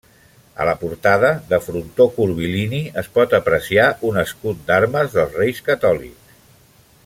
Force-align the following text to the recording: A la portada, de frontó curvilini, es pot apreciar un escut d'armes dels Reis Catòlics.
A 0.63 0.65
la 0.67 0.73
portada, 0.83 1.29
de 1.51 1.59
frontó 1.65 2.07
curvilini, 2.15 2.81
es 3.03 3.11
pot 3.19 3.37
apreciar 3.41 3.87
un 4.13 4.19
escut 4.25 4.65
d'armes 4.71 5.15
dels 5.19 5.39
Reis 5.43 5.61
Catòlics. 5.71 6.35